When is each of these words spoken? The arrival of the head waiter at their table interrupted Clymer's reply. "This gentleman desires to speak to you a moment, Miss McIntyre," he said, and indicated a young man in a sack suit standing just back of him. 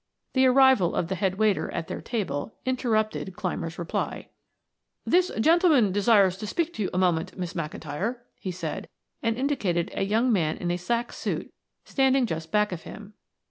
The 0.33 0.47
arrival 0.47 0.95
of 0.95 1.09
the 1.09 1.13
head 1.13 1.35
waiter 1.35 1.69
at 1.71 1.87
their 1.87 2.01
table 2.01 2.55
interrupted 2.65 3.35
Clymer's 3.35 3.77
reply. 3.77 4.29
"This 5.05 5.29
gentleman 5.39 5.91
desires 5.91 6.37
to 6.37 6.47
speak 6.47 6.73
to 6.73 6.81
you 6.81 6.89
a 6.91 6.97
moment, 6.97 7.37
Miss 7.37 7.53
McIntyre," 7.53 8.17
he 8.39 8.49
said, 8.49 8.89
and 9.21 9.37
indicated 9.37 9.91
a 9.93 10.01
young 10.01 10.33
man 10.33 10.57
in 10.57 10.71
a 10.71 10.77
sack 10.77 11.13
suit 11.13 11.53
standing 11.85 12.25
just 12.25 12.51
back 12.51 12.71
of 12.71 12.81
him. 12.81 13.13